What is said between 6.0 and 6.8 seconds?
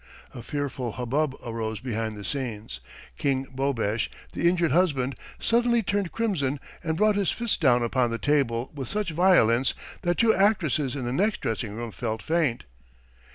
crimson